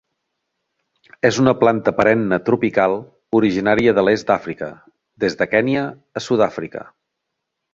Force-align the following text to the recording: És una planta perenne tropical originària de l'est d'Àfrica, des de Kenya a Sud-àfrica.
És 1.29 1.35
una 1.43 1.53
planta 1.59 1.93
perenne 1.99 2.39
tropical 2.47 2.97
originària 3.41 3.93
de 3.99 4.07
l'est 4.09 4.29
d'Àfrica, 4.33 4.71
des 5.25 5.39
de 5.43 5.49
Kenya 5.53 5.85
a 6.21 6.25
Sud-àfrica. 6.31 6.83